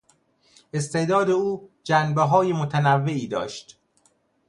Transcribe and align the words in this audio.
استعداد 0.73 1.29
او 1.29 1.69
جنبههای 1.83 2.53
متنوعی 2.53 3.27
داشت. 3.27 3.79